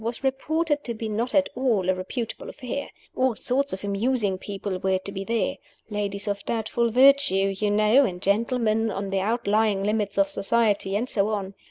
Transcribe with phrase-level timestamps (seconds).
[0.03, 2.89] was reported to be not at all a reputable affair.
[3.15, 5.57] All sorts of amusing people were to be there.
[5.91, 11.07] Ladies of doubtful virtue, you know, and gentlemen on the outlying limits of society, and
[11.07, 11.53] so on.